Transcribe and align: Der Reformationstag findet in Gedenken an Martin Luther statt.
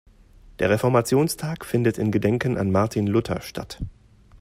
Der 0.57 0.71
Reformationstag 0.71 1.63
findet 1.63 1.99
in 1.99 2.11
Gedenken 2.11 2.57
an 2.57 2.71
Martin 2.71 3.05
Luther 3.05 3.39
statt. 3.41 3.77